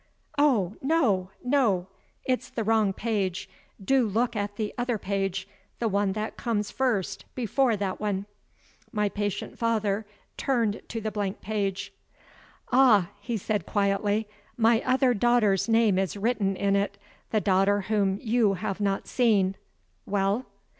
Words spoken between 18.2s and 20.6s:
you have not seen. Well?"